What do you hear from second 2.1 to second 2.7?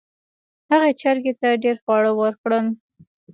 ورکړل.